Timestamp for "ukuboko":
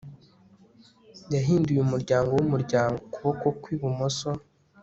3.07-3.45